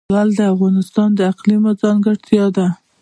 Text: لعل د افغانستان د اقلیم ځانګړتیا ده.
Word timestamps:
لعل 0.13 0.29
د 0.39 0.41
افغانستان 0.53 1.09
د 1.15 1.19
اقلیم 1.31 1.63
ځانګړتیا 1.81 2.45
ده. 2.55 2.67